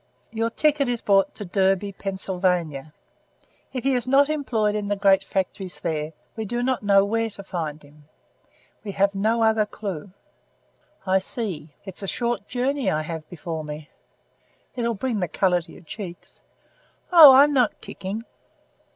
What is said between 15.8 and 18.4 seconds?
cheeks." "Oh, I'm not kicking."